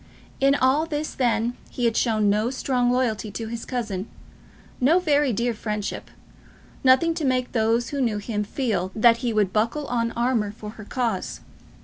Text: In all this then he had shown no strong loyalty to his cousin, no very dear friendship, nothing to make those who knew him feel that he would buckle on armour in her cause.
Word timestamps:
In 0.39 0.55
all 0.55 0.87
this 0.87 1.13
then 1.13 1.55
he 1.69 1.85
had 1.85 1.95
shown 1.95 2.27
no 2.27 2.49
strong 2.49 2.89
loyalty 2.91 3.29
to 3.33 3.49
his 3.49 3.65
cousin, 3.65 4.09
no 4.79 4.97
very 4.97 5.31
dear 5.31 5.53
friendship, 5.53 6.09
nothing 6.83 7.13
to 7.13 7.23
make 7.23 7.51
those 7.51 7.89
who 7.89 8.01
knew 8.01 8.17
him 8.17 8.43
feel 8.43 8.91
that 8.95 9.17
he 9.17 9.31
would 9.31 9.53
buckle 9.53 9.85
on 9.85 10.11
armour 10.13 10.55
in 10.59 10.69
her 10.71 10.85
cause. 10.85 11.41